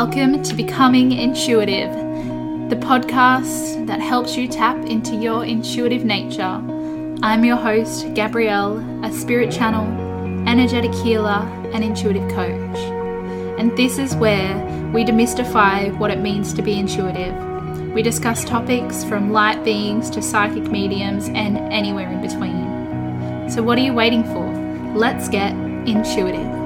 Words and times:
Welcome 0.00 0.44
to 0.44 0.54
Becoming 0.54 1.10
Intuitive, 1.10 1.92
the 2.70 2.76
podcast 2.76 3.84
that 3.88 4.00
helps 4.00 4.36
you 4.36 4.46
tap 4.46 4.76
into 4.86 5.16
your 5.16 5.44
intuitive 5.44 6.04
nature. 6.04 6.62
I'm 7.20 7.44
your 7.44 7.56
host, 7.56 8.14
Gabrielle, 8.14 8.78
a 9.04 9.12
spirit 9.12 9.50
channel, 9.50 9.88
energetic 10.48 10.94
healer, 10.94 11.42
and 11.74 11.82
intuitive 11.82 12.30
coach. 12.30 12.78
And 13.58 13.76
this 13.76 13.98
is 13.98 14.14
where 14.14 14.54
we 14.94 15.02
demystify 15.02 15.98
what 15.98 16.12
it 16.12 16.20
means 16.20 16.54
to 16.54 16.62
be 16.62 16.78
intuitive. 16.78 17.34
We 17.92 18.00
discuss 18.00 18.44
topics 18.44 19.02
from 19.02 19.32
light 19.32 19.64
beings 19.64 20.10
to 20.10 20.22
psychic 20.22 20.70
mediums 20.70 21.26
and 21.26 21.58
anywhere 21.72 22.08
in 22.08 22.22
between. 22.22 23.50
So, 23.50 23.64
what 23.64 23.76
are 23.78 23.82
you 23.82 23.94
waiting 23.94 24.22
for? 24.22 24.46
Let's 24.94 25.28
get 25.28 25.54
intuitive. 25.88 26.57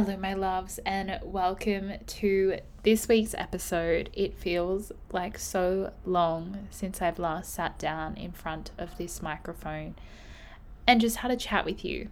Hello, 0.00 0.16
my 0.16 0.32
loves, 0.32 0.78
and 0.86 1.18
welcome 1.24 1.94
to 2.06 2.60
this 2.84 3.08
week's 3.08 3.34
episode. 3.34 4.10
It 4.12 4.32
feels 4.32 4.92
like 5.10 5.36
so 5.40 5.92
long 6.04 6.68
since 6.70 7.02
I've 7.02 7.18
last 7.18 7.52
sat 7.52 7.80
down 7.80 8.16
in 8.16 8.30
front 8.30 8.70
of 8.78 8.96
this 8.96 9.20
microphone 9.20 9.96
and 10.86 11.00
just 11.00 11.16
had 11.16 11.32
a 11.32 11.36
chat 11.36 11.64
with 11.64 11.84
you. 11.84 12.10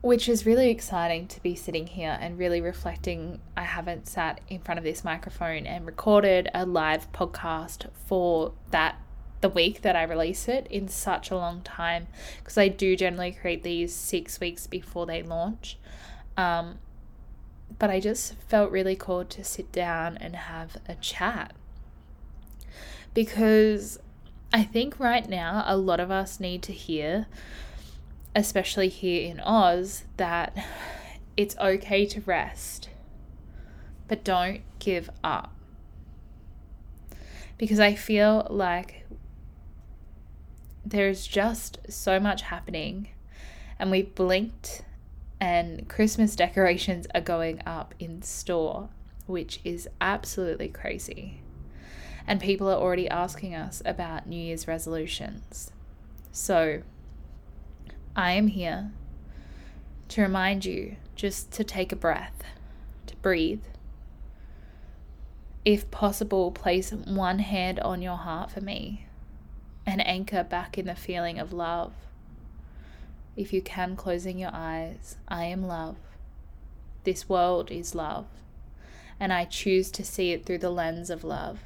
Which 0.00 0.28
is 0.28 0.46
really 0.46 0.68
exciting 0.68 1.28
to 1.28 1.40
be 1.44 1.54
sitting 1.54 1.86
here 1.86 2.18
and 2.20 2.36
really 2.36 2.60
reflecting. 2.60 3.38
I 3.56 3.62
haven't 3.62 4.08
sat 4.08 4.40
in 4.48 4.62
front 4.62 4.78
of 4.78 4.84
this 4.84 5.04
microphone 5.04 5.64
and 5.64 5.86
recorded 5.86 6.50
a 6.52 6.66
live 6.66 7.12
podcast 7.12 7.86
for 8.04 8.52
that 8.72 9.00
the 9.44 9.50
week 9.50 9.82
that 9.82 9.94
I 9.94 10.04
release 10.04 10.48
it 10.48 10.66
in 10.70 10.88
such 10.88 11.30
a 11.30 11.36
long 11.36 11.60
time 11.60 12.06
because 12.38 12.56
I 12.56 12.68
do 12.68 12.96
generally 12.96 13.30
create 13.30 13.62
these 13.62 13.94
six 13.94 14.40
weeks 14.40 14.66
before 14.66 15.04
they 15.04 15.22
launch. 15.22 15.76
Um, 16.34 16.78
but 17.78 17.90
I 17.90 18.00
just 18.00 18.36
felt 18.48 18.70
really 18.70 18.96
called 18.96 19.28
to 19.28 19.44
sit 19.44 19.70
down 19.70 20.16
and 20.16 20.34
have 20.34 20.78
a 20.88 20.94
chat 20.94 21.52
because 23.12 23.98
I 24.50 24.62
think 24.64 24.98
right 24.98 25.28
now 25.28 25.62
a 25.66 25.76
lot 25.76 26.00
of 26.00 26.10
us 26.10 26.40
need 26.40 26.62
to 26.62 26.72
hear, 26.72 27.26
especially 28.34 28.88
here 28.88 29.30
in 29.30 29.40
Oz, 29.40 30.04
that 30.16 30.56
it's 31.36 31.54
okay 31.58 32.06
to 32.06 32.22
rest, 32.22 32.88
but 34.08 34.24
don't 34.24 34.62
give 34.78 35.10
up. 35.22 35.52
Because 37.58 37.78
I 37.78 37.94
feel 37.94 38.46
like 38.48 39.03
there's 40.84 41.26
just 41.26 41.78
so 41.88 42.20
much 42.20 42.42
happening, 42.42 43.08
and 43.78 43.90
we 43.90 44.02
blinked, 44.02 44.82
and 45.40 45.88
Christmas 45.88 46.36
decorations 46.36 47.06
are 47.14 47.20
going 47.20 47.62
up 47.66 47.94
in 47.98 48.22
store, 48.22 48.88
which 49.26 49.60
is 49.64 49.88
absolutely 50.00 50.68
crazy. 50.68 51.40
And 52.26 52.40
people 52.40 52.68
are 52.68 52.76
already 52.76 53.08
asking 53.08 53.54
us 53.54 53.82
about 53.84 54.26
New 54.26 54.40
Year's 54.40 54.68
resolutions. 54.68 55.70
So, 56.32 56.82
I 58.16 58.32
am 58.32 58.48
here 58.48 58.92
to 60.08 60.22
remind 60.22 60.64
you 60.64 60.96
just 61.16 61.50
to 61.52 61.64
take 61.64 61.92
a 61.92 61.96
breath, 61.96 62.44
to 63.06 63.16
breathe. 63.16 63.64
If 65.64 65.90
possible, 65.90 66.50
place 66.50 66.92
one 66.92 67.38
hand 67.38 67.80
on 67.80 68.02
your 68.02 68.16
heart 68.16 68.50
for 68.50 68.60
me 68.60 69.06
and 69.86 70.06
anchor 70.06 70.44
back 70.44 70.78
in 70.78 70.86
the 70.86 70.94
feeling 70.94 71.38
of 71.38 71.52
love. 71.52 71.92
If 73.36 73.52
you 73.52 73.60
can, 73.60 73.96
closing 73.96 74.38
your 74.38 74.52
eyes, 74.52 75.16
I 75.28 75.44
am 75.44 75.66
love. 75.66 75.96
This 77.04 77.28
world 77.28 77.70
is 77.70 77.94
love, 77.94 78.26
and 79.18 79.32
I 79.32 79.44
choose 79.44 79.90
to 79.92 80.04
see 80.04 80.30
it 80.30 80.46
through 80.46 80.58
the 80.58 80.70
lens 80.70 81.10
of 81.10 81.24
love. 81.24 81.60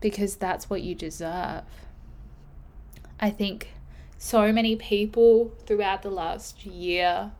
Because 0.00 0.36
that's 0.36 0.68
what 0.68 0.82
you 0.82 0.94
deserve. 0.94 1.64
I 3.20 3.30
think 3.30 3.68
so 4.18 4.52
many 4.52 4.74
people 4.74 5.52
throughout 5.66 6.02
the 6.02 6.10
last 6.10 6.66
year 6.66 7.32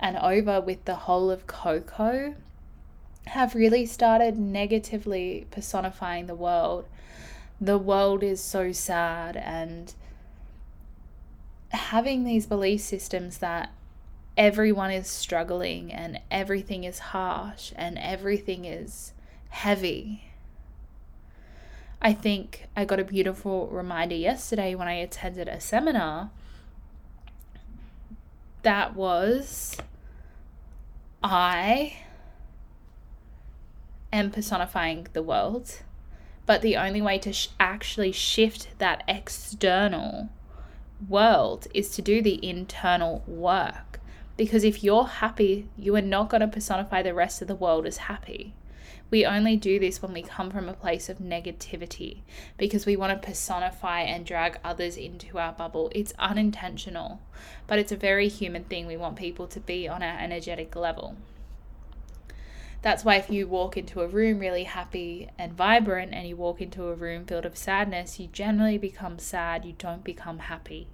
and 0.00 0.16
over 0.16 0.60
with 0.60 0.84
the 0.84 0.96
whole 0.96 1.30
of 1.30 1.46
COVID 1.46 2.34
have 3.26 3.54
really 3.54 3.86
started 3.86 4.36
negatively 4.36 5.46
personifying 5.52 6.26
the 6.26 6.34
world 6.34 6.86
the 7.62 7.78
world 7.78 8.24
is 8.24 8.42
so 8.42 8.72
sad 8.72 9.36
and 9.36 9.94
having 11.68 12.24
these 12.24 12.44
belief 12.44 12.80
systems 12.80 13.38
that 13.38 13.72
everyone 14.36 14.90
is 14.90 15.06
struggling 15.06 15.92
and 15.92 16.20
everything 16.28 16.82
is 16.82 16.98
harsh 16.98 17.72
and 17.76 17.96
everything 17.98 18.64
is 18.64 19.12
heavy. 19.50 20.24
I 22.00 22.12
think 22.12 22.66
I 22.76 22.84
got 22.84 22.98
a 22.98 23.04
beautiful 23.04 23.68
reminder 23.68 24.16
yesterday 24.16 24.74
when 24.74 24.88
I 24.88 24.94
attended 24.94 25.46
a 25.46 25.60
seminar 25.60 26.30
that 28.62 28.96
was 28.96 29.76
I 31.22 31.94
am 34.12 34.32
personifying 34.32 35.06
the 35.12 35.22
world 35.22 35.82
but 36.46 36.62
the 36.62 36.76
only 36.76 37.00
way 37.00 37.18
to 37.18 37.32
sh- 37.32 37.48
actually 37.60 38.12
shift 38.12 38.68
that 38.78 39.04
external 39.06 40.28
world 41.08 41.66
is 41.74 41.90
to 41.90 42.02
do 42.02 42.22
the 42.22 42.44
internal 42.46 43.22
work. 43.26 44.00
Because 44.36 44.64
if 44.64 44.82
you're 44.82 45.04
happy, 45.04 45.68
you 45.76 45.94
are 45.96 46.02
not 46.02 46.30
going 46.30 46.40
to 46.40 46.48
personify 46.48 47.02
the 47.02 47.14
rest 47.14 47.42
of 47.42 47.48
the 47.48 47.54
world 47.54 47.86
as 47.86 47.98
happy. 47.98 48.54
We 49.10 49.26
only 49.26 49.56
do 49.56 49.78
this 49.78 50.00
when 50.00 50.14
we 50.14 50.22
come 50.22 50.50
from 50.50 50.70
a 50.70 50.74
place 50.74 51.10
of 51.10 51.18
negativity 51.18 52.22
because 52.56 52.86
we 52.86 52.96
want 52.96 53.12
to 53.12 53.26
personify 53.26 54.00
and 54.00 54.24
drag 54.24 54.58
others 54.64 54.96
into 54.96 55.38
our 55.38 55.52
bubble. 55.52 55.92
It's 55.94 56.14
unintentional, 56.18 57.20
but 57.66 57.78
it's 57.78 57.92
a 57.92 57.96
very 57.96 58.28
human 58.28 58.64
thing. 58.64 58.86
We 58.86 58.96
want 58.96 59.16
people 59.16 59.46
to 59.48 59.60
be 59.60 59.86
on 59.86 60.02
our 60.02 60.18
energetic 60.18 60.74
level. 60.74 61.16
That's 62.82 63.04
why 63.04 63.14
if 63.14 63.30
you 63.30 63.46
walk 63.46 63.76
into 63.76 64.00
a 64.00 64.08
room 64.08 64.40
really 64.40 64.64
happy 64.64 65.30
and 65.38 65.52
vibrant 65.52 66.12
and 66.12 66.28
you 66.28 66.36
walk 66.36 66.60
into 66.60 66.88
a 66.88 66.94
room 66.94 67.24
filled 67.24 67.46
of 67.46 67.56
sadness, 67.56 68.18
you 68.18 68.26
generally 68.26 68.76
become 68.76 69.20
sad, 69.20 69.64
you 69.64 69.74
don't 69.78 70.02
become 70.02 70.40
happy. 70.40 70.88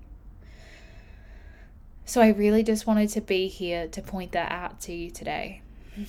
So 2.04 2.20
I 2.20 2.28
really 2.28 2.62
just 2.62 2.86
wanted 2.86 3.08
to 3.10 3.22
be 3.22 3.48
here 3.48 3.88
to 3.88 4.02
point 4.02 4.32
that 4.32 4.52
out 4.52 4.80
to 4.82 4.92
you 4.92 5.10
today. 5.10 5.62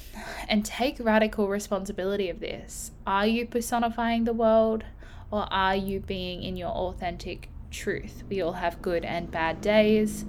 And 0.48 0.66
take 0.66 0.98
radical 1.00 1.48
responsibility 1.48 2.30
of 2.30 2.42
this. 2.42 2.92
Are 3.08 3.26
you 3.26 3.46
personifying 3.46 4.26
the 4.26 4.34
world 4.34 4.84
or 5.32 5.52
are 5.52 5.76
you 5.76 6.00
being 6.00 6.44
in 6.44 6.58
your 6.58 6.70
authentic 6.70 7.50
truth? 7.72 8.24
We 8.30 8.42
all 8.42 8.54
have 8.54 8.82
good 8.82 9.06
and 9.06 9.32
bad 9.32 9.62
days 9.62 10.26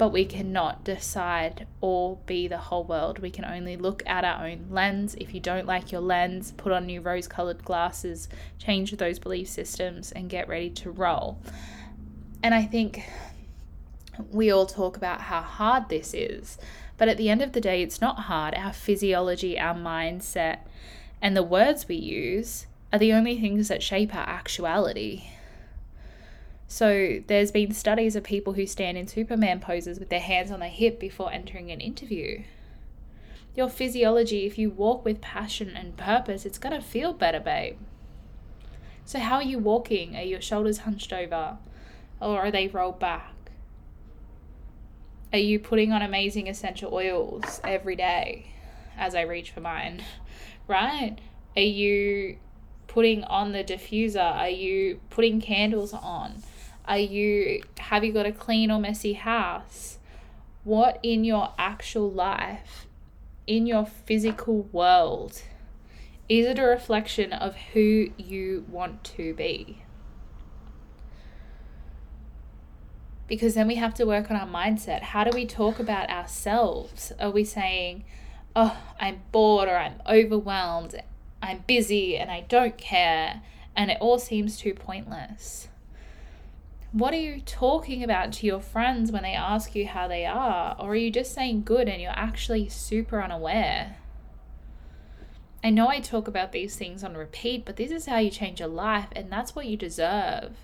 but 0.00 0.12
we 0.12 0.24
cannot 0.24 0.82
decide 0.82 1.66
or 1.82 2.16
be 2.24 2.48
the 2.48 2.56
whole 2.56 2.84
world. 2.84 3.18
We 3.18 3.30
can 3.30 3.44
only 3.44 3.76
look 3.76 4.02
at 4.06 4.24
our 4.24 4.46
own 4.46 4.68
lens. 4.70 5.14
If 5.20 5.34
you 5.34 5.40
don't 5.40 5.66
like 5.66 5.92
your 5.92 6.00
lens, 6.00 6.54
put 6.56 6.72
on 6.72 6.86
new 6.86 7.02
rose 7.02 7.28
colored 7.28 7.62
glasses, 7.66 8.26
change 8.58 8.92
those 8.92 9.18
belief 9.18 9.46
systems, 9.48 10.10
and 10.10 10.30
get 10.30 10.48
ready 10.48 10.70
to 10.70 10.90
roll. 10.90 11.38
And 12.42 12.54
I 12.54 12.62
think 12.62 13.02
we 14.32 14.50
all 14.50 14.64
talk 14.64 14.96
about 14.96 15.20
how 15.20 15.42
hard 15.42 15.90
this 15.90 16.14
is, 16.14 16.56
but 16.96 17.08
at 17.08 17.18
the 17.18 17.28
end 17.28 17.42
of 17.42 17.52
the 17.52 17.60
day, 17.60 17.82
it's 17.82 18.00
not 18.00 18.20
hard. 18.20 18.54
Our 18.54 18.72
physiology, 18.72 19.58
our 19.58 19.74
mindset, 19.74 20.60
and 21.20 21.36
the 21.36 21.42
words 21.42 21.88
we 21.88 21.96
use 21.96 22.64
are 22.90 22.98
the 22.98 23.12
only 23.12 23.38
things 23.38 23.68
that 23.68 23.82
shape 23.82 24.14
our 24.14 24.26
actuality. 24.26 25.24
So 26.70 27.18
there's 27.26 27.50
been 27.50 27.72
studies 27.72 28.14
of 28.14 28.22
people 28.22 28.52
who 28.52 28.64
stand 28.64 28.96
in 28.96 29.08
Superman 29.08 29.58
poses 29.58 29.98
with 29.98 30.08
their 30.08 30.20
hands 30.20 30.52
on 30.52 30.60
their 30.60 30.68
hip 30.68 31.00
before 31.00 31.32
entering 31.32 31.72
an 31.72 31.80
interview. 31.80 32.44
Your 33.56 33.68
physiology, 33.68 34.46
if 34.46 34.56
you 34.56 34.70
walk 34.70 35.04
with 35.04 35.20
passion 35.20 35.70
and 35.76 35.96
purpose, 35.96 36.46
it's 36.46 36.58
going 36.58 36.72
to 36.72 36.80
feel 36.80 37.12
better, 37.12 37.40
babe. 37.40 37.76
So, 39.04 39.18
how 39.18 39.34
are 39.34 39.42
you 39.42 39.58
walking? 39.58 40.16
Are 40.16 40.22
your 40.22 40.40
shoulders 40.40 40.78
hunched 40.78 41.12
over 41.12 41.58
or 42.20 42.38
are 42.38 42.52
they 42.52 42.68
rolled 42.68 43.00
back? 43.00 43.34
Are 45.32 45.40
you 45.40 45.58
putting 45.58 45.90
on 45.90 46.02
amazing 46.02 46.46
essential 46.46 46.94
oils 46.94 47.60
every 47.64 47.96
day 47.96 48.52
as 48.96 49.16
I 49.16 49.22
reach 49.22 49.50
for 49.50 49.60
mine? 49.60 50.04
Right? 50.68 51.16
Are 51.56 51.62
you 51.62 52.36
putting 52.86 53.24
on 53.24 53.50
the 53.50 53.64
diffuser? 53.64 54.22
Are 54.22 54.48
you 54.48 55.00
putting 55.10 55.40
candles 55.40 55.92
on? 55.92 56.44
Are 56.90 56.98
you 56.98 57.62
have 57.78 58.02
you 58.02 58.12
got 58.12 58.26
a 58.26 58.32
clean 58.32 58.68
or 58.68 58.80
messy 58.80 59.12
house? 59.12 59.98
What 60.64 60.98
in 61.04 61.22
your 61.24 61.54
actual 61.56 62.10
life, 62.10 62.88
in 63.46 63.64
your 63.66 63.86
physical 63.86 64.62
world, 64.72 65.40
Is 66.30 66.46
it 66.46 66.60
a 66.60 66.62
reflection 66.62 67.32
of 67.32 67.56
who 67.72 68.10
you 68.16 68.64
want 68.68 69.02
to 69.16 69.34
be? 69.34 69.82
Because 73.26 73.54
then 73.54 73.66
we 73.66 73.74
have 73.74 73.94
to 73.94 74.04
work 74.04 74.30
on 74.30 74.36
our 74.36 74.46
mindset. 74.46 75.02
How 75.02 75.24
do 75.24 75.32
we 75.34 75.44
talk 75.44 75.80
about 75.80 76.08
ourselves? 76.08 77.12
Are 77.18 77.32
we 77.32 77.42
saying, 77.44 78.04
oh, 78.54 78.76
I'm 79.00 79.22
bored 79.32 79.68
or 79.68 79.76
I'm 79.76 80.00
overwhelmed, 80.08 81.02
I'm 81.42 81.64
busy 81.66 82.16
and 82.16 82.30
I 82.30 82.42
don't 82.42 82.78
care, 82.78 83.42
and 83.74 83.90
it 83.90 83.98
all 84.00 84.20
seems 84.20 84.56
too 84.56 84.74
pointless? 84.74 85.66
What 86.92 87.14
are 87.14 87.18
you 87.18 87.40
talking 87.40 88.02
about 88.02 88.32
to 88.32 88.46
your 88.46 88.60
friends 88.60 89.12
when 89.12 89.22
they 89.22 89.34
ask 89.34 89.76
you 89.76 89.86
how 89.86 90.08
they 90.08 90.26
are? 90.26 90.74
Or 90.76 90.90
are 90.90 90.96
you 90.96 91.12
just 91.12 91.32
saying 91.32 91.62
good 91.62 91.88
and 91.88 92.02
you're 92.02 92.10
actually 92.10 92.68
super 92.68 93.22
unaware? 93.22 93.96
I 95.62 95.70
know 95.70 95.88
I 95.88 96.00
talk 96.00 96.26
about 96.26 96.50
these 96.50 96.74
things 96.74 97.04
on 97.04 97.16
repeat, 97.16 97.64
but 97.64 97.76
this 97.76 97.92
is 97.92 98.06
how 98.06 98.18
you 98.18 98.30
change 98.30 98.58
your 98.58 98.68
life, 98.68 99.08
and 99.12 99.30
that's 99.30 99.54
what 99.54 99.66
you 99.66 99.76
deserve. 99.76 100.56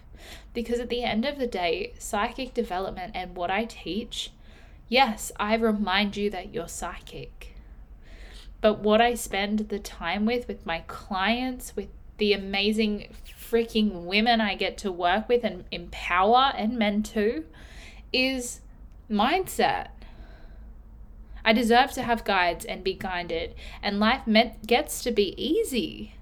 Because 0.53 0.81
at 0.81 0.89
the 0.89 1.05
end 1.05 1.25
of 1.25 1.39
the 1.39 1.47
day, 1.47 1.93
psychic 1.99 2.55
development 2.55 3.13
and 3.15 3.37
what 3.37 3.51
I 3.51 3.67
teach, 3.67 4.33
yes, 4.89 5.31
I 5.37 5.55
remind 5.55 6.17
you 6.17 6.29
that 6.31 6.53
you're 6.53 6.67
psychic. 6.67 7.55
But 8.61 8.81
what 8.81 9.01
I 9.01 9.15
spend 9.15 9.69
the 9.69 9.79
time 9.79 10.27
with, 10.27 10.49
with 10.49 10.67
my 10.67 10.83
clients, 10.89 11.77
with 11.77 11.89
the 12.17 12.33
amazing 12.33 13.15
freaking 13.51 14.05
women 14.05 14.41
I 14.41 14.55
get 14.55 14.79
to 14.79 14.93
work 14.93 15.29
with 15.29 15.45
and 15.45 15.65
empower, 15.71 16.53
and 16.57 16.79
men 16.79 17.03
too, 17.03 17.45
is 18.13 18.61
mindset. 19.11 19.89
I 21.45 21.53
deserve 21.53 21.93
to 21.93 22.03
have 22.03 22.25
guides 22.25 22.65
and 22.65 22.83
be 22.83 22.95
guided, 22.95 23.55
and 23.83 24.01
life 24.01 24.27
met, 24.27 24.67
gets 24.67 25.03
to 25.05 25.13
be 25.13 25.35
easy. 25.43 26.15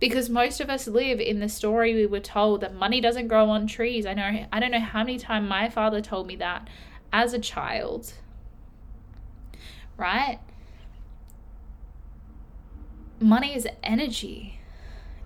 Because 0.00 0.30
most 0.30 0.60
of 0.60 0.70
us 0.70 0.88
live 0.88 1.20
in 1.20 1.38
the 1.38 1.48
story 1.48 1.94
we 1.94 2.06
were 2.06 2.18
told 2.18 2.62
that 2.62 2.74
money 2.74 3.00
doesn't 3.00 3.28
grow 3.28 3.50
on 3.50 3.66
trees. 3.66 4.04
I 4.04 4.14
know 4.14 4.46
I 4.50 4.58
don't 4.58 4.72
know 4.72 4.80
how 4.80 5.00
many 5.00 5.18
times 5.18 5.48
my 5.48 5.68
father 5.68 6.00
told 6.00 6.26
me 6.26 6.34
that 6.36 6.68
as 7.12 7.34
a 7.34 7.38
child. 7.38 8.14
Right? 9.96 10.40
Money 13.20 13.54
is 13.54 13.68
energy. 13.84 14.58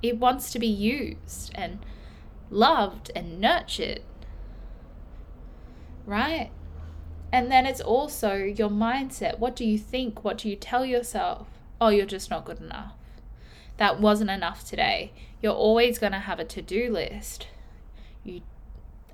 It 0.02 0.18
wants 0.18 0.52
to 0.52 0.58
be 0.58 0.66
used 0.66 1.52
and 1.54 1.78
loved 2.50 3.10
and 3.14 3.40
nurtured. 3.40 4.02
Right? 6.04 6.50
And 7.32 7.50
then 7.50 7.66
it's 7.66 7.80
also 7.80 8.34
your 8.34 8.68
mindset. 8.68 9.38
What 9.38 9.56
do 9.56 9.64
you 9.64 9.78
think? 9.78 10.24
What 10.24 10.38
do 10.38 10.48
you 10.48 10.56
tell 10.56 10.86
yourself? 10.86 11.48
Oh, 11.80 11.88
you're 11.88 12.06
just 12.06 12.30
not 12.30 12.44
good 12.44 12.60
enough. 12.60 12.94
That 13.76 14.00
wasn't 14.00 14.30
enough 14.30 14.64
today. 14.64 15.12
You're 15.42 15.52
always 15.52 15.98
going 15.98 16.12
to 16.12 16.20
have 16.20 16.38
a 16.38 16.44
to-do 16.44 16.90
list. 16.90 17.48
You 18.24 18.42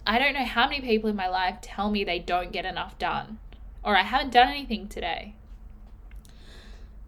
I 0.05 0.19
don't 0.19 0.35
know 0.35 0.45
how 0.45 0.69
many 0.69 0.81
people 0.81 1.09
in 1.11 1.17
my 1.17 1.29
life 1.29 1.59
tell 1.63 1.89
me 1.89 2.03
they 2.03 2.19
don't 2.19 2.51
get 2.51 2.65
enough 2.65 2.99
done 2.99 3.39
or 3.85 3.97
I 3.97 4.03
haven't 4.03 4.33
done 4.33 4.49
anything 4.49 4.89
today. 4.89 5.35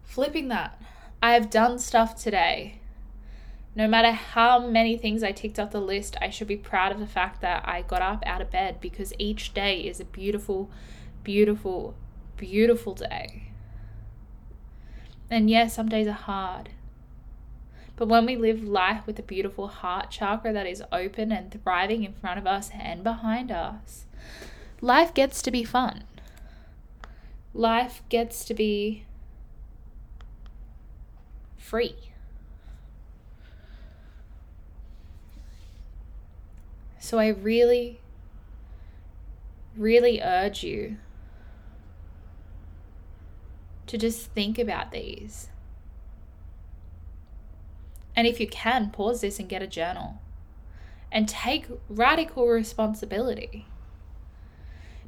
Flipping 0.02 0.48
that. 0.48 0.80
I 1.22 1.34
have 1.34 1.50
done 1.50 1.78
stuff 1.78 2.16
today. 2.16 2.80
No 3.76 3.88
matter 3.88 4.12
how 4.12 4.60
many 4.60 4.96
things 4.96 5.24
I 5.24 5.32
ticked 5.32 5.58
off 5.58 5.72
the 5.72 5.80
list, 5.80 6.16
I 6.20 6.30
should 6.30 6.46
be 6.46 6.56
proud 6.56 6.92
of 6.92 7.00
the 7.00 7.06
fact 7.06 7.40
that 7.40 7.66
I 7.66 7.82
got 7.82 8.02
up 8.02 8.22
out 8.24 8.40
of 8.40 8.50
bed 8.50 8.80
because 8.80 9.12
each 9.18 9.52
day 9.52 9.80
is 9.80 9.98
a 9.98 10.04
beautiful, 10.04 10.70
beautiful, 11.24 11.96
beautiful 12.36 12.94
day. 12.94 13.50
And 15.28 15.50
yes, 15.50 15.74
some 15.74 15.88
days 15.88 16.06
are 16.06 16.12
hard. 16.12 16.70
But 17.96 18.08
when 18.08 18.26
we 18.26 18.36
live 18.36 18.62
life 18.62 19.06
with 19.06 19.18
a 19.18 19.22
beautiful 19.22 19.68
heart 19.68 20.10
chakra 20.10 20.52
that 20.52 20.66
is 20.66 20.82
open 20.92 21.32
and 21.32 21.60
thriving 21.62 22.04
in 22.04 22.12
front 22.12 22.38
of 22.38 22.46
us 22.46 22.70
and 22.78 23.02
behind 23.02 23.50
us, 23.50 24.06
life 24.80 25.12
gets 25.14 25.42
to 25.42 25.50
be 25.50 25.64
fun. 25.64 26.04
Life 27.52 28.02
gets 28.08 28.44
to 28.44 28.54
be 28.54 29.04
free. 31.56 32.13
So 37.04 37.18
I 37.18 37.28
really, 37.28 38.00
really 39.76 40.22
urge 40.22 40.64
you 40.64 40.96
to 43.88 43.98
just 43.98 44.30
think 44.30 44.58
about 44.58 44.90
these. 44.90 45.50
And 48.16 48.26
if 48.26 48.40
you 48.40 48.46
can, 48.46 48.88
pause 48.88 49.20
this 49.20 49.38
and 49.38 49.50
get 49.50 49.60
a 49.60 49.66
journal 49.66 50.22
and 51.12 51.28
take 51.28 51.66
radical 51.90 52.48
responsibility. 52.48 53.66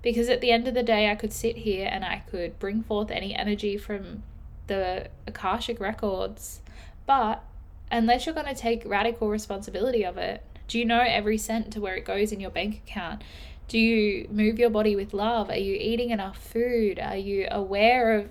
Because 0.02 0.28
at 0.28 0.42
the 0.42 0.50
end 0.50 0.68
of 0.68 0.74
the 0.74 0.82
day, 0.82 1.10
I 1.10 1.14
could 1.14 1.32
sit 1.32 1.56
here 1.56 1.88
and 1.90 2.04
I 2.04 2.24
could 2.30 2.58
bring 2.58 2.82
forth 2.82 3.10
any 3.10 3.34
energy 3.34 3.78
from 3.78 4.22
the 4.66 5.08
Akashic 5.26 5.80
records, 5.80 6.60
but 7.06 7.42
unless 7.90 8.26
you're 8.26 8.34
going 8.34 8.54
to 8.54 8.54
take 8.54 8.82
radical 8.84 9.30
responsibility 9.30 10.04
of 10.04 10.18
it, 10.18 10.44
do 10.68 10.78
you 10.78 10.84
know 10.84 11.00
every 11.00 11.38
cent 11.38 11.72
to 11.72 11.80
where 11.80 11.94
it 11.94 12.04
goes 12.04 12.32
in 12.32 12.40
your 12.40 12.50
bank 12.50 12.82
account? 12.86 13.22
Do 13.68 13.78
you 13.78 14.28
move 14.30 14.58
your 14.58 14.70
body 14.70 14.94
with 14.94 15.12
love? 15.12 15.50
Are 15.50 15.56
you 15.56 15.74
eating 15.74 16.10
enough 16.10 16.38
food? 16.38 16.98
Are 16.98 17.16
you 17.16 17.48
aware 17.50 18.18
of 18.18 18.30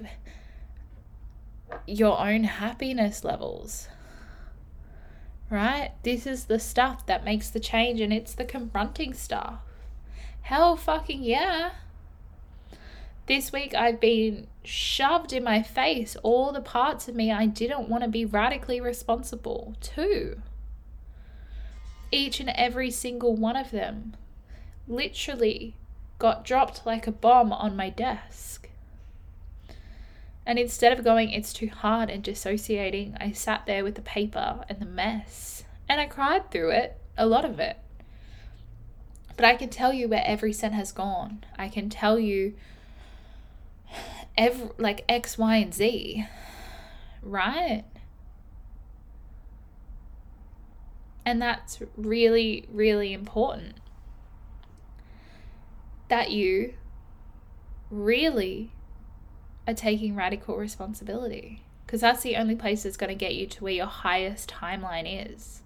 your 1.86 2.20
own 2.20 2.46
happiness 2.46 3.24
levels? 3.24 3.90
Right? 5.50 5.92
This 6.04 6.26
is 6.26 6.46
the 6.46 6.60
stuff 6.60 7.06
that 7.06 7.26
makes 7.26 7.50
the 7.50 7.60
change, 7.60 8.02
and 8.02 8.12
it's 8.12 8.34
the 8.34 8.46
confronting 8.46 9.14
stuff. 9.14 9.60
Hell 10.42 10.76
fucking 10.76 11.24
yeah. 11.24 11.72
This 13.28 13.52
week 13.52 13.74
I've 13.74 14.00
been 14.00 14.48
shoved 14.64 15.34
in 15.34 15.44
my 15.44 15.64
face 15.64 16.16
all 16.22 16.52
the 16.52 16.62
parts 16.62 17.08
of 17.08 17.16
me 17.16 17.32
I 17.32 17.48
didn't 17.48 17.90
want 17.90 18.04
to 18.04 18.10
be 18.10 18.24
radically 18.24 18.80
responsible 18.80 19.76
to 19.82 20.42
each 22.16 22.40
and 22.40 22.50
every 22.50 22.90
single 22.90 23.36
one 23.36 23.56
of 23.56 23.72
them 23.72 24.16
literally 24.88 25.76
got 26.18 26.46
dropped 26.46 26.86
like 26.86 27.08
a 27.08 27.12
bomb 27.12 27.52
on 27.52 27.76
my 27.76 27.90
desk. 27.90 28.70
And 30.46 30.60
instead 30.60 30.98
of 30.98 31.04
going, 31.04 31.32
it's 31.32 31.54
too 31.54 31.68
hard 31.70 32.10
and 32.10 32.24
dissociating, 32.24 33.18
I 33.20 33.32
sat 33.32 33.66
there 33.66 33.84
with 33.84 33.96
the 33.96 34.02
paper 34.02 34.64
and 34.70 34.80
the 34.80 34.86
mess. 34.86 35.64
And 35.90 36.00
I 36.00 36.06
cried 36.06 36.52
through 36.52 36.72
it, 36.72 36.98
a 37.18 37.26
lot 37.26 37.46
of 37.46 37.60
it. 37.60 37.78
But 39.36 39.46
I 39.46 39.56
can 39.56 39.70
tell 39.70 39.92
you 39.92 40.08
where 40.08 40.24
every 40.26 40.54
cent 40.54 40.76
has 40.76 40.92
gone. 40.92 41.44
I 41.58 41.68
can 41.68 41.90
tell 41.90 42.20
you 42.20 42.54
every, 44.38 44.70
like 44.78 45.04
X, 45.10 45.38
Y, 45.38 45.56
and 45.58 45.74
Z. 45.74 46.26
Right? 47.22 47.84
And 51.26 51.42
that's 51.42 51.82
really, 51.98 52.68
really 52.72 53.12
important. 53.14 53.78
That 56.10 56.32
you 56.32 56.76
really 57.90 58.72
are 59.68 59.74
taking 59.74 60.16
radical 60.16 60.58
responsibility. 60.58 61.64
Because 61.86 62.02
that's 62.02 62.24
the 62.24 62.36
only 62.36 62.56
place 62.56 62.84
that's 62.84 62.98
going 62.98 63.10
to 63.10 63.16
get 63.16 63.36
you 63.36 63.46
to 63.48 63.64
where 63.64 63.74
your 63.74 63.86
highest 63.86 64.50
timeline 64.50 65.06
is, 65.32 65.62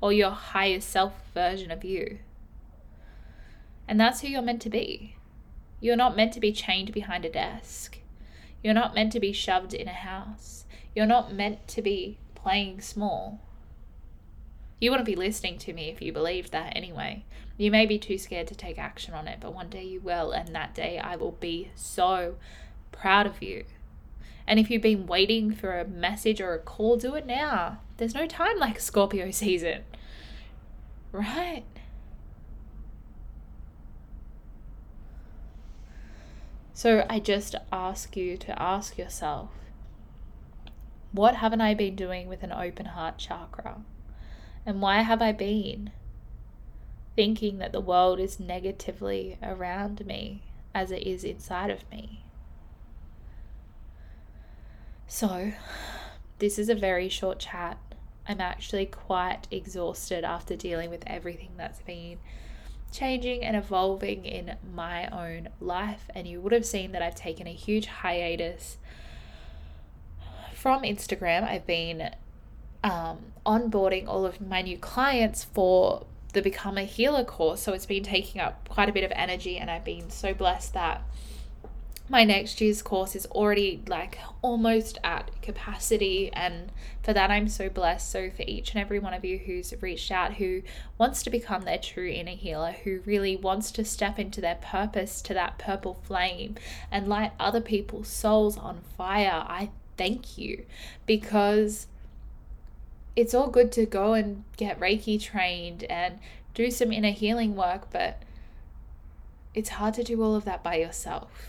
or 0.00 0.12
your 0.12 0.30
highest 0.30 0.90
self 0.90 1.14
version 1.32 1.70
of 1.70 1.84
you. 1.84 2.18
And 3.86 3.98
that's 3.98 4.20
who 4.20 4.28
you're 4.28 4.42
meant 4.42 4.62
to 4.62 4.70
be. 4.70 5.16
You're 5.80 5.96
not 5.96 6.16
meant 6.16 6.32
to 6.34 6.40
be 6.40 6.52
chained 6.52 6.92
behind 6.92 7.24
a 7.24 7.30
desk. 7.30 7.98
You're 8.62 8.74
not 8.74 8.94
meant 8.94 9.12
to 9.12 9.20
be 9.20 9.32
shoved 9.32 9.72
in 9.72 9.88
a 9.88 9.92
house. 9.92 10.64
You're 10.94 11.06
not 11.06 11.32
meant 11.32 11.66
to 11.68 11.80
be 11.82 12.18
playing 12.34 12.80
small. 12.80 13.40
You 14.80 14.90
wouldn't 14.90 15.06
be 15.06 15.16
listening 15.16 15.58
to 15.58 15.72
me 15.72 15.88
if 15.88 16.00
you 16.00 16.12
believed 16.12 16.52
that 16.52 16.76
anyway. 16.76 17.24
You 17.56 17.70
may 17.70 17.86
be 17.86 17.98
too 17.98 18.18
scared 18.18 18.46
to 18.48 18.54
take 18.54 18.78
action 18.78 19.14
on 19.14 19.26
it, 19.26 19.38
but 19.40 19.52
one 19.52 19.68
day 19.68 19.82
you 19.84 20.00
will, 20.00 20.30
and 20.30 20.54
that 20.54 20.74
day 20.74 20.98
I 20.98 21.16
will 21.16 21.32
be 21.32 21.70
so 21.74 22.36
proud 22.92 23.26
of 23.26 23.42
you. 23.42 23.64
And 24.46 24.60
if 24.60 24.70
you've 24.70 24.82
been 24.82 25.06
waiting 25.06 25.52
for 25.52 25.78
a 25.78 25.84
message 25.84 26.40
or 26.40 26.54
a 26.54 26.58
call, 26.58 26.96
do 26.96 27.14
it 27.14 27.26
now. 27.26 27.80
There's 27.96 28.14
no 28.14 28.26
time 28.26 28.58
like 28.58 28.80
Scorpio 28.80 29.30
season. 29.32 29.82
Right? 31.10 31.64
So 36.72 37.04
I 37.10 37.18
just 37.18 37.56
ask 37.72 38.16
you 38.16 38.36
to 38.36 38.62
ask 38.62 38.96
yourself 38.96 39.50
what 41.10 41.36
haven't 41.36 41.60
I 41.60 41.74
been 41.74 41.96
doing 41.96 42.28
with 42.28 42.42
an 42.44 42.52
open 42.52 42.86
heart 42.86 43.18
chakra? 43.18 43.80
And 44.68 44.82
why 44.82 45.00
have 45.00 45.22
I 45.22 45.32
been 45.32 45.92
thinking 47.16 47.56
that 47.56 47.72
the 47.72 47.80
world 47.80 48.20
is 48.20 48.38
negatively 48.38 49.38
around 49.42 50.04
me 50.04 50.42
as 50.74 50.90
it 50.90 51.04
is 51.06 51.24
inside 51.24 51.70
of 51.70 51.90
me? 51.90 52.22
So, 55.06 55.52
this 56.38 56.58
is 56.58 56.68
a 56.68 56.74
very 56.74 57.08
short 57.08 57.38
chat. 57.38 57.78
I'm 58.28 58.42
actually 58.42 58.84
quite 58.84 59.48
exhausted 59.50 60.22
after 60.22 60.54
dealing 60.54 60.90
with 60.90 61.02
everything 61.06 61.52
that's 61.56 61.80
been 61.80 62.18
changing 62.92 63.42
and 63.42 63.56
evolving 63.56 64.26
in 64.26 64.56
my 64.74 65.08
own 65.08 65.48
life. 65.60 66.10
And 66.14 66.28
you 66.28 66.42
would 66.42 66.52
have 66.52 66.66
seen 66.66 66.92
that 66.92 67.00
I've 67.00 67.14
taken 67.14 67.46
a 67.46 67.54
huge 67.54 67.86
hiatus 67.86 68.76
from 70.52 70.82
Instagram. 70.82 71.48
I've 71.48 71.66
been 71.66 72.10
um, 72.84 73.18
onboarding 73.44 74.06
all 74.06 74.24
of 74.24 74.40
my 74.40 74.62
new 74.62 74.78
clients 74.78 75.44
for 75.44 76.06
the 76.32 76.42
Become 76.42 76.78
a 76.78 76.84
Healer 76.84 77.24
course. 77.24 77.60
So 77.62 77.72
it's 77.72 77.86
been 77.86 78.02
taking 78.02 78.40
up 78.40 78.68
quite 78.68 78.88
a 78.88 78.92
bit 78.92 79.04
of 79.04 79.12
energy, 79.14 79.58
and 79.58 79.70
I've 79.70 79.84
been 79.84 80.10
so 80.10 80.34
blessed 80.34 80.74
that 80.74 81.02
my 82.10 82.24
next 82.24 82.60
year's 82.60 82.80
course 82.80 83.14
is 83.14 83.26
already 83.26 83.82
like 83.86 84.18
almost 84.40 84.98
at 85.04 85.30
capacity. 85.42 86.30
And 86.32 86.72
for 87.02 87.12
that 87.12 87.30
I'm 87.30 87.48
so 87.48 87.68
blessed. 87.68 88.10
So 88.10 88.30
for 88.30 88.42
each 88.46 88.72
and 88.72 88.80
every 88.80 88.98
one 88.98 89.12
of 89.12 89.24
you 89.24 89.38
who's 89.38 89.74
reached 89.80 90.10
out 90.10 90.34
who 90.34 90.62
wants 90.96 91.22
to 91.24 91.30
become 91.30 91.62
their 91.62 91.78
true 91.78 92.08
inner 92.08 92.32
healer 92.32 92.72
who 92.84 93.00
really 93.04 93.36
wants 93.36 93.70
to 93.72 93.84
step 93.84 94.18
into 94.18 94.40
their 94.40 94.54
purpose 94.56 95.20
to 95.22 95.34
that 95.34 95.58
purple 95.58 95.94
flame 96.04 96.54
and 96.90 97.08
light 97.08 97.32
other 97.38 97.60
people's 97.60 98.08
souls 98.08 98.56
on 98.56 98.80
fire 98.96 99.44
I 99.46 99.70
thank 99.96 100.38
you. 100.38 100.64
Because 101.04 101.88
it's 103.18 103.34
all 103.34 103.48
good 103.48 103.72
to 103.72 103.84
go 103.84 104.14
and 104.14 104.44
get 104.56 104.78
reiki 104.78 105.20
trained 105.20 105.82
and 105.84 106.18
do 106.54 106.70
some 106.70 106.92
inner 106.92 107.10
healing 107.10 107.56
work 107.56 107.90
but 107.90 108.22
it's 109.54 109.70
hard 109.70 109.94
to 109.94 110.04
do 110.04 110.22
all 110.22 110.34
of 110.34 110.44
that 110.44 110.62
by 110.62 110.76
yourself 110.76 111.48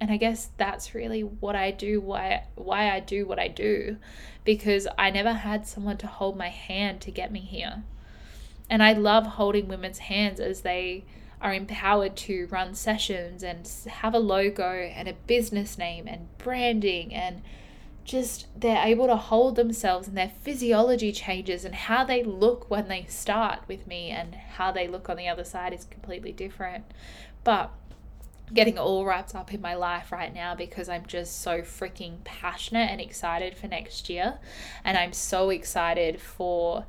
and 0.00 0.10
I 0.10 0.16
guess 0.16 0.50
that's 0.56 0.94
really 0.94 1.22
what 1.22 1.56
I 1.56 1.70
do 1.70 2.00
why 2.00 2.44
why 2.54 2.90
I 2.90 3.00
do 3.00 3.26
what 3.26 3.38
I 3.38 3.48
do 3.48 3.96
because 4.44 4.86
I 4.98 5.10
never 5.10 5.32
had 5.32 5.66
someone 5.66 5.96
to 5.98 6.06
hold 6.06 6.36
my 6.36 6.48
hand 6.48 7.00
to 7.02 7.10
get 7.10 7.32
me 7.32 7.40
here. 7.40 7.82
And 8.68 8.82
I 8.82 8.92
love 8.92 9.26
holding 9.26 9.68
women's 9.68 9.98
hands 9.98 10.40
as 10.40 10.60
they 10.60 11.04
are 11.40 11.52
empowered 11.52 12.16
to 12.16 12.46
run 12.50 12.74
sessions 12.74 13.42
and 13.42 13.68
have 13.86 14.14
a 14.14 14.18
logo 14.18 14.70
and 14.70 15.08
a 15.08 15.14
business 15.26 15.76
name 15.76 16.06
and 16.06 16.28
branding 16.38 17.14
and 17.14 17.42
just 18.04 18.46
they're 18.58 18.84
able 18.84 19.06
to 19.06 19.16
hold 19.16 19.56
themselves 19.56 20.06
and 20.06 20.16
their 20.16 20.32
physiology 20.42 21.10
changes 21.10 21.64
and 21.64 21.74
how 21.74 22.04
they 22.04 22.22
look 22.22 22.70
when 22.70 22.88
they 22.88 23.06
start 23.08 23.60
with 23.66 23.86
me 23.86 24.10
and 24.10 24.34
how 24.34 24.70
they 24.70 24.86
look 24.86 25.08
on 25.08 25.16
the 25.16 25.28
other 25.28 25.44
side 25.44 25.72
is 25.72 25.84
completely 25.84 26.32
different. 26.32 26.84
But 27.42 27.72
getting 28.52 28.78
all 28.78 29.04
wrapped 29.04 29.34
up 29.34 29.54
in 29.54 29.60
my 29.60 29.74
life 29.74 30.12
right 30.12 30.34
now 30.34 30.54
because 30.54 30.88
I'm 30.88 31.06
just 31.06 31.40
so 31.40 31.62
freaking 31.62 32.22
passionate 32.24 32.90
and 32.90 33.00
excited 33.00 33.56
for 33.56 33.68
next 33.68 34.10
year. 34.10 34.38
And 34.84 34.98
I'm 34.98 35.12
so 35.12 35.50
excited 35.50 36.20
for 36.20 36.84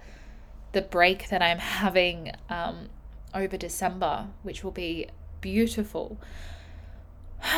the 0.73 0.81
break 0.81 1.29
that 1.29 1.41
I'm 1.41 1.59
having 1.59 2.33
um, 2.49 2.89
over 3.33 3.55
December, 3.55 4.27
which 4.43 4.63
will 4.63 4.71
be 4.71 5.07
beautiful. 5.39 6.19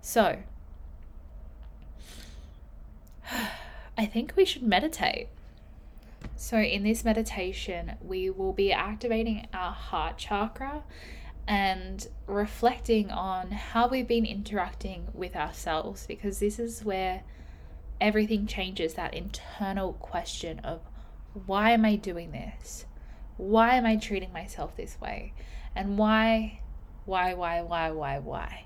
so, 0.00 0.38
I 3.98 4.06
think 4.06 4.34
we 4.36 4.44
should 4.44 4.62
meditate. 4.62 5.28
So, 6.36 6.58
in 6.58 6.82
this 6.82 7.04
meditation, 7.04 7.96
we 8.00 8.30
will 8.30 8.52
be 8.52 8.72
activating 8.72 9.46
our 9.52 9.72
heart 9.72 10.18
chakra 10.18 10.84
and 11.46 12.06
reflecting 12.26 13.10
on 13.10 13.50
how 13.50 13.88
we've 13.88 14.06
been 14.06 14.24
interacting 14.24 15.08
with 15.12 15.34
ourselves 15.34 16.06
because 16.06 16.38
this 16.38 16.58
is 16.58 16.84
where 16.84 17.22
everything 18.00 18.46
changes 18.46 18.94
that 18.94 19.14
internal 19.14 19.94
question 19.94 20.60
of 20.60 20.80
why 21.46 21.72
am 21.72 21.84
I 21.84 21.96
doing 21.96 22.32
this? 22.32 22.86
Why 23.36 23.74
am 23.74 23.86
I 23.86 23.96
treating 23.96 24.32
myself 24.32 24.76
this 24.76 25.00
way? 25.00 25.32
And 25.74 25.98
why, 25.98 26.60
why, 27.04 27.34
why, 27.34 27.62
why, 27.62 27.90
why, 27.90 28.18
why? 28.18 28.64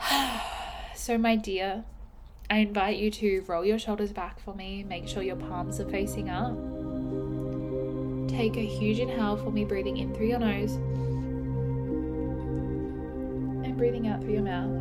so, 0.94 1.18
my 1.18 1.36
dear, 1.36 1.84
I 2.50 2.58
invite 2.58 2.96
you 2.98 3.10
to 3.10 3.44
roll 3.46 3.64
your 3.64 3.78
shoulders 3.78 4.12
back 4.12 4.40
for 4.40 4.54
me, 4.54 4.84
make 4.84 5.06
sure 5.06 5.22
your 5.22 5.36
palms 5.36 5.80
are 5.80 5.88
facing 5.88 6.30
up 6.30 6.56
Take 8.38 8.56
a 8.56 8.64
huge 8.64 9.00
inhale 9.00 9.36
for 9.36 9.50
me, 9.50 9.64
breathing 9.64 9.96
in 9.96 10.14
through 10.14 10.28
your 10.28 10.38
nose 10.38 10.74
and 13.64 13.76
breathing 13.76 14.06
out 14.06 14.22
through 14.22 14.34
your 14.34 14.42
mouth. 14.42 14.80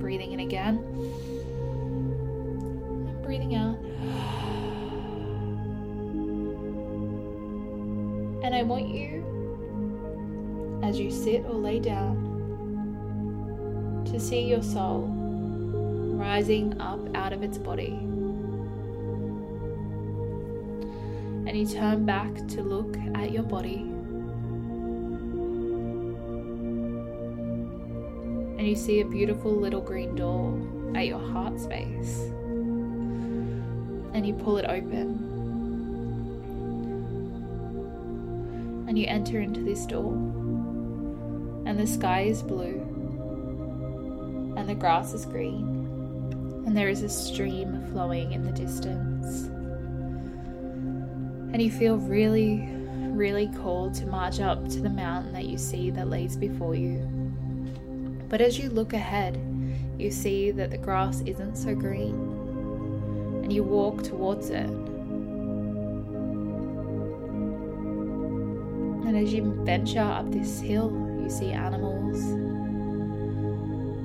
Breathing 0.00 0.32
in 0.32 0.40
again 0.40 0.84
and 3.08 3.22
breathing 3.22 3.54
out. 3.54 3.78
And 8.44 8.54
I 8.54 8.62
want 8.64 8.88
you, 8.88 9.24
as 10.82 10.98
you 10.98 11.10
sit 11.10 11.44
or 11.44 11.54
lay 11.54 11.78
down, 11.78 12.28
to 14.10 14.18
see 14.18 14.42
your 14.42 14.62
soul 14.62 15.06
rising 16.16 16.80
up 16.80 17.00
out 17.14 17.32
of 17.32 17.42
its 17.42 17.58
body. 17.58 17.98
And 21.46 21.56
you 21.56 21.66
turn 21.66 22.04
back 22.04 22.34
to 22.48 22.62
look 22.62 22.96
at 23.14 23.32
your 23.32 23.42
body. 23.42 23.86
And 28.58 28.66
you 28.68 28.76
see 28.76 29.00
a 29.00 29.04
beautiful 29.04 29.52
little 29.52 29.80
green 29.80 30.14
door 30.14 30.54
at 30.94 31.06
your 31.06 31.18
heart 31.18 31.58
space. 31.58 32.18
And 34.12 34.26
you 34.26 34.34
pull 34.34 34.58
it 34.58 34.66
open. 34.66 35.28
And 38.88 38.98
you 38.98 39.06
enter 39.06 39.40
into 39.40 39.60
this 39.62 39.86
door. 39.86 40.39
And 41.70 41.78
the 41.78 41.86
sky 41.86 42.22
is 42.22 42.42
blue. 42.42 42.82
And 44.58 44.68
the 44.68 44.74
grass 44.74 45.14
is 45.14 45.24
green 45.24 45.80
and 46.70 46.76
there 46.76 46.88
is 46.88 47.02
a 47.02 47.08
stream 47.08 47.84
flowing 47.90 48.30
in 48.30 48.44
the 48.44 48.52
distance. 48.52 49.46
And 51.52 51.60
you 51.60 51.68
feel 51.68 51.96
really, 51.96 52.68
really 53.08 53.48
called 53.48 53.94
to 53.94 54.06
march 54.06 54.38
up 54.38 54.68
to 54.68 54.80
the 54.80 54.88
mountain 54.88 55.32
that 55.32 55.46
you 55.46 55.58
see 55.58 55.90
that 55.90 56.08
lays 56.08 56.36
before 56.36 56.76
you. 56.76 56.98
But 58.28 58.40
as 58.40 58.56
you 58.56 58.70
look 58.70 58.92
ahead, 58.92 59.36
you 59.98 60.12
see 60.12 60.52
that 60.52 60.70
the 60.70 60.78
grass 60.78 61.22
isn't 61.22 61.56
so 61.56 61.74
green, 61.74 62.14
and 63.42 63.52
you 63.52 63.64
walk 63.64 64.04
towards 64.04 64.50
it. 64.50 64.70
And 69.06 69.16
as 69.16 69.32
you 69.32 69.42
venture 69.64 69.98
up 69.98 70.30
this 70.30 70.60
hill, 70.60 71.09
you 71.22 71.30
see 71.30 71.52
animals 71.52 72.18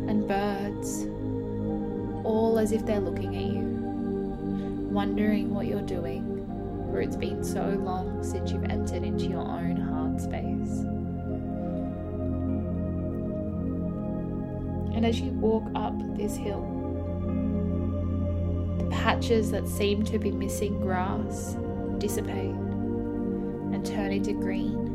and 0.10 0.27
birds 0.27 1.07
all 2.25 2.57
as 2.60 2.72
if 2.72 2.86
they're 2.86 3.00
looking 3.00 3.36
at 3.36 3.43
you, 3.43 3.62
wondering 4.91 5.53
what 5.53 5.67
you're 5.67 5.81
doing, 5.81 6.45
for 6.89 7.01
it's 7.01 7.15
been 7.15 7.43
so 7.43 7.63
long 7.69 8.24
since 8.24 8.51
you've 8.51 8.65
entered 8.65 9.03
into 9.03 9.25
your 9.25 9.41
own 9.41 9.77
heart 9.77 10.19
space. 10.19 10.84
And 14.95 15.05
as 15.05 15.19
you 15.19 15.31
walk 15.31 15.65
up 15.75 15.93
this 16.17 16.36
hill, 16.36 16.63
the 18.79 18.86
patches 18.86 19.51
that 19.51 19.67
seem 19.67 20.03
to 20.05 20.17
be 20.17 20.31
missing 20.31 20.79
grass 20.79 21.57
dissipate 21.98 22.55
and 23.75 23.86
turn 23.86 24.12
into 24.12 24.34
green. 24.34 24.95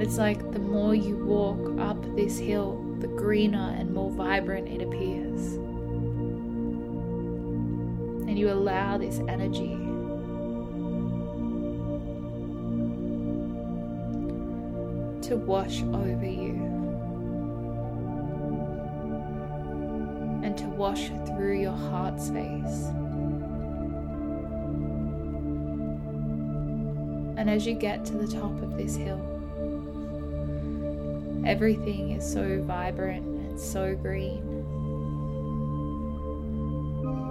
It's 0.00 0.16
like 0.16 0.50
the 0.52 0.58
more 0.58 0.94
you 0.94 1.14
walk 1.26 1.78
up 1.78 2.16
this 2.16 2.38
hill, 2.38 2.82
the 3.00 3.06
greener 3.06 3.76
and 3.78 3.92
more 3.92 4.10
vibrant 4.10 4.66
it 4.66 4.80
appears. 4.80 5.56
And 8.26 8.38
you 8.38 8.50
allow 8.50 8.96
this 8.96 9.18
energy 9.28 9.76
to 15.28 15.36
wash 15.36 15.82
over 15.82 16.26
you 16.26 16.54
and 20.42 20.56
to 20.56 20.64
wash 20.64 21.10
through 21.26 21.60
your 21.60 21.76
heart 21.76 22.18
space. 22.18 22.86
And 27.36 27.50
as 27.50 27.66
you 27.66 27.74
get 27.74 28.06
to 28.06 28.14
the 28.14 28.26
top 28.26 28.62
of 28.62 28.78
this 28.78 28.96
hill, 28.96 29.29
Everything 31.46 32.12
is 32.12 32.30
so 32.30 32.62
vibrant 32.62 33.24
and 33.24 33.58
so 33.58 33.94
green. 33.94 34.46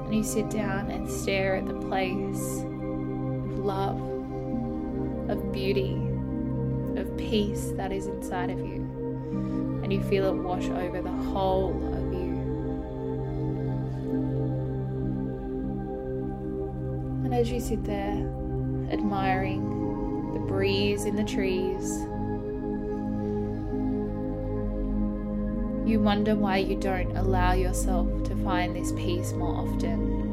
And 0.05 0.15
you 0.15 0.23
sit 0.23 0.49
down 0.49 0.89
and 0.89 1.07
stare 1.07 1.55
at 1.55 1.67
the 1.67 1.75
place 1.75 2.61
of 2.61 3.59
love, 3.59 3.99
of 5.29 5.51
beauty, 5.53 5.95
of 6.97 7.15
peace 7.17 7.71
that 7.77 7.91
is 7.91 8.07
inside 8.07 8.49
of 8.49 8.57
you. 8.59 8.87
And 9.83 9.93
you 9.93 10.01
feel 10.01 10.25
it 10.25 10.33
wash 10.33 10.65
over 10.65 11.01
the 11.01 11.11
whole 11.11 11.69
of 11.93 12.11
you. 12.11 12.29
And 17.25 17.33
as 17.33 17.51
you 17.51 17.59
sit 17.59 17.83
there, 17.83 18.15
admiring 18.91 20.33
the 20.33 20.39
breeze 20.39 21.05
in 21.05 21.15
the 21.15 21.23
trees, 21.23 22.07
you 25.89 25.99
wonder 25.99 26.35
why 26.35 26.57
you 26.57 26.75
don't 26.75 27.17
allow 27.17 27.53
yourself 27.53 28.07
to 28.23 28.35
find 28.43 28.75
this 28.75 28.91
peace 28.91 29.31
more 29.31 29.55
often. 29.55 30.27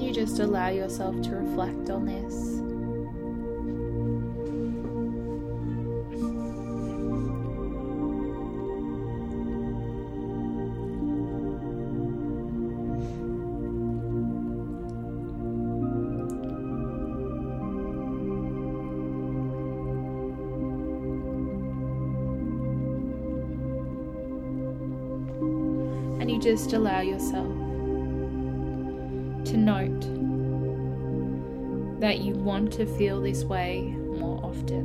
You 0.00 0.12
just 0.12 0.38
allow 0.38 0.68
yourself 0.68 1.20
to 1.22 1.30
reflect 1.30 1.90
on 1.90 2.06
this. 2.06 2.67
Just 26.68 26.76
allow 26.76 27.00
yourself 27.00 27.46
to 29.46 29.56
note 29.56 30.00
that 31.98 32.18
you 32.18 32.34
want 32.34 32.70
to 32.70 32.84
feel 32.98 33.22
this 33.22 33.42
way 33.42 33.84
more 34.18 34.38
often. 34.44 34.84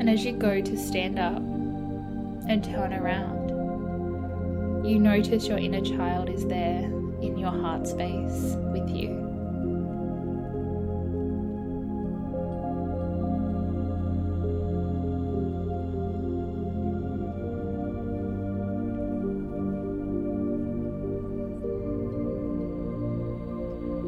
And 0.00 0.10
as 0.10 0.24
you 0.24 0.32
go 0.32 0.60
to 0.60 0.76
stand 0.76 1.20
up 1.20 1.36
and 1.36 2.64
turn 2.64 2.92
around, 2.92 3.39
you 4.84 4.98
notice 4.98 5.46
your 5.46 5.58
inner 5.58 5.82
child 5.82 6.30
is 6.30 6.46
there 6.46 6.84
in 7.20 7.36
your 7.36 7.50
heart 7.50 7.86
space 7.86 8.56
with 8.72 8.88
you. 8.88 9.10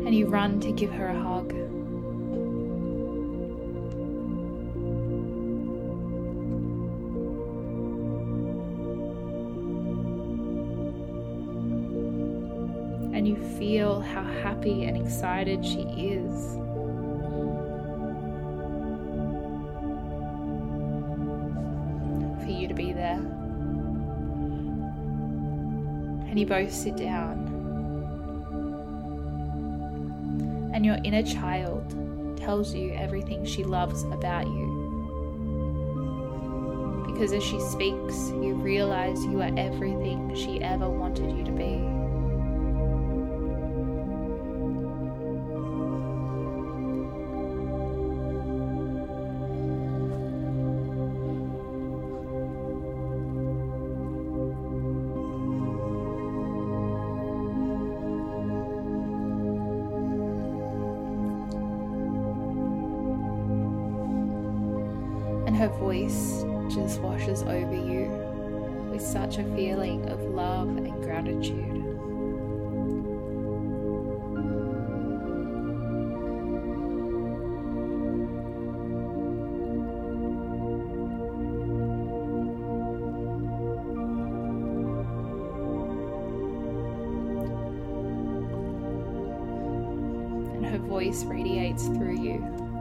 And 0.07 0.15
you 0.15 0.27
run 0.27 0.59
to 0.61 0.73
give 0.73 0.91
her 0.91 1.09
a 1.09 1.21
hug. 1.21 1.82
Happy 14.63 14.85
and 14.85 14.97
excited 14.97 15.65
she 15.65 15.81
is. 15.81 16.55
For 22.45 22.51
you 22.51 22.69
to 22.69 22.75
be 22.75 22.93
there. 22.93 23.19
And 26.29 26.39
you 26.39 26.47
both 26.47 26.73
sit 26.73 26.97
down. 26.97 27.49
And 30.73 30.87
your 30.87 30.99
inner 31.03 31.25
child 31.25 32.39
tells 32.39 32.73
you 32.73 32.93
everything 32.93 33.45
she 33.45 33.65
loves 33.65 34.05
about 34.05 34.47
you. 34.47 34.79
Because 37.07 37.33
as 37.33 37.43
she 37.43 37.59
speaks, 37.59 38.31
you 38.31 38.55
realize 38.55 39.25
you 39.25 39.43
are 39.43 39.51
everything 39.57 40.33
she 40.37 40.63
ever 40.63 40.89
wanted 40.89 41.37
you 41.37 41.45
to 41.45 41.51
be. 41.51 42.02
Voice 91.13 91.25
radiates 91.25 91.89
through 91.89 92.23
you. 92.23 92.72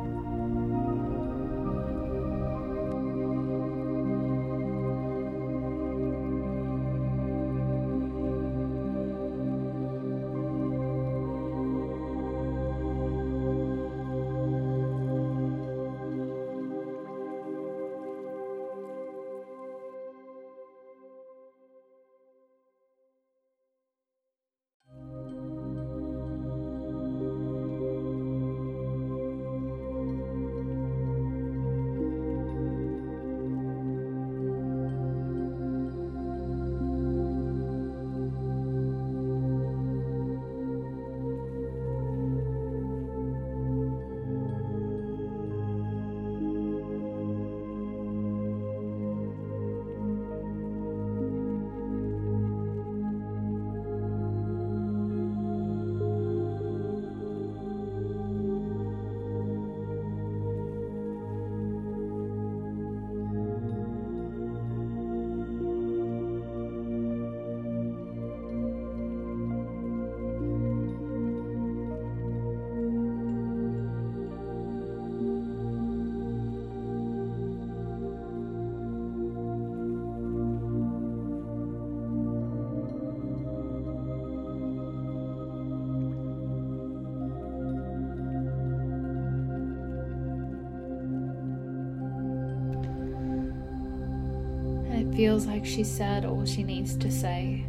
Feels 95.22 95.46
like 95.46 95.64
she 95.64 95.84
said 95.84 96.26
all 96.26 96.44
she 96.44 96.64
needs 96.64 96.98
to 96.98 97.12
say. 97.12 97.64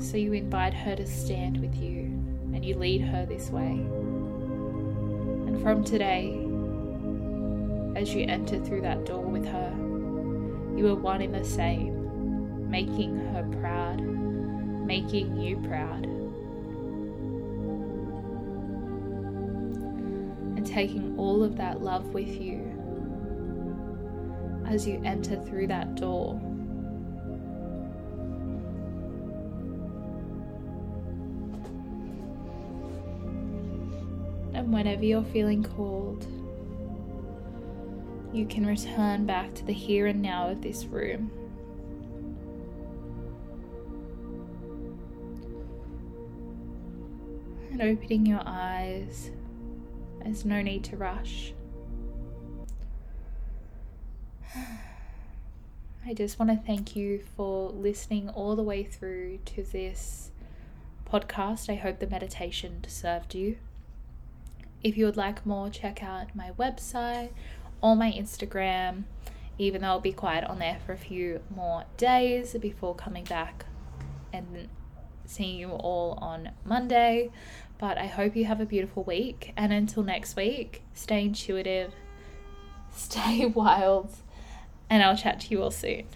So 0.00 0.16
you 0.16 0.32
invite 0.32 0.72
her 0.72 0.96
to 0.96 1.06
stand 1.06 1.60
with 1.60 1.74
you 1.74 2.04
and 2.54 2.64
you 2.64 2.76
lead 2.76 3.02
her 3.02 3.26
this 3.26 3.50
way. 3.50 3.84
And 5.46 5.60
from 5.60 5.84
today, 5.84 6.30
as 7.94 8.14
you 8.14 8.24
enter 8.26 8.58
through 8.64 8.80
that 8.80 9.04
door 9.04 9.20
with 9.20 9.44
her, 9.44 9.70
you 10.78 10.88
are 10.88 10.94
one 10.94 11.20
in 11.20 11.30
the 11.30 11.44
same, 11.44 12.70
making 12.70 13.18
her 13.18 13.46
proud, 13.60 14.00
making 14.00 15.38
you 15.38 15.58
proud. 15.68 16.06
And 20.56 20.66
taking 20.66 21.18
all 21.18 21.44
of 21.44 21.54
that 21.58 21.82
love 21.82 22.14
with 22.14 22.40
you 22.40 22.64
as 24.66 24.86
you 24.86 25.02
enter 25.04 25.36
through 25.44 25.66
that 25.66 25.94
door. 25.94 26.47
Whenever 34.68 35.02
you're 35.02 35.24
feeling 35.24 35.62
called, 35.62 36.26
you 38.34 38.44
can 38.44 38.66
return 38.66 39.24
back 39.24 39.54
to 39.54 39.64
the 39.64 39.72
here 39.72 40.06
and 40.06 40.20
now 40.20 40.50
of 40.50 40.60
this 40.60 40.84
room. 40.84 41.30
And 47.70 47.80
opening 47.80 48.26
your 48.26 48.42
eyes, 48.44 49.30
there's 50.22 50.44
no 50.44 50.60
need 50.60 50.84
to 50.84 50.96
rush. 50.98 51.54
I 56.06 56.12
just 56.14 56.38
want 56.38 56.50
to 56.50 56.58
thank 56.66 56.94
you 56.94 57.24
for 57.36 57.70
listening 57.70 58.28
all 58.28 58.54
the 58.54 58.62
way 58.62 58.84
through 58.84 59.38
to 59.46 59.62
this 59.62 60.30
podcast. 61.10 61.70
I 61.70 61.76
hope 61.76 62.00
the 62.00 62.06
meditation 62.06 62.84
served 62.86 63.34
you. 63.34 63.56
If 64.82 64.96
you 64.96 65.06
would 65.06 65.16
like 65.16 65.44
more, 65.44 65.70
check 65.70 66.02
out 66.02 66.34
my 66.34 66.52
website 66.58 67.30
or 67.80 67.96
my 67.96 68.12
Instagram, 68.12 69.04
even 69.58 69.82
though 69.82 69.88
I'll 69.88 70.00
be 70.00 70.12
quiet 70.12 70.44
on 70.44 70.58
there 70.58 70.78
for 70.84 70.92
a 70.92 70.98
few 70.98 71.40
more 71.54 71.84
days 71.96 72.54
before 72.60 72.94
coming 72.94 73.24
back 73.24 73.66
and 74.32 74.68
seeing 75.24 75.58
you 75.58 75.70
all 75.70 76.18
on 76.20 76.50
Monday. 76.64 77.30
But 77.78 77.98
I 77.98 78.06
hope 78.06 78.36
you 78.36 78.44
have 78.44 78.60
a 78.60 78.66
beautiful 78.66 79.04
week. 79.04 79.52
And 79.56 79.72
until 79.72 80.02
next 80.02 80.36
week, 80.36 80.82
stay 80.94 81.22
intuitive, 81.24 81.92
stay 82.94 83.46
wild, 83.46 84.10
and 84.90 85.02
I'll 85.02 85.16
chat 85.16 85.40
to 85.40 85.50
you 85.50 85.62
all 85.62 85.70
soon. 85.70 86.06